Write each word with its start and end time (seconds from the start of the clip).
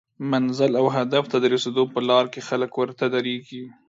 منزل 0.31 0.71
او 0.79 0.85
هدف 0.97 1.23
ته 1.31 1.37
د 1.39 1.45
رسیدو 1.55 1.83
په 1.93 1.99
لار 2.09 2.25
کې 2.33 2.41
خلک 2.49 2.71
ورته 2.75 3.05
دریږي 3.13 3.63